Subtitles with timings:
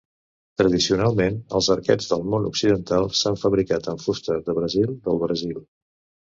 [0.59, 5.63] Tradicionalment, els arquets del món occidental s'han fabricat amb fusta de brasil del Brasil.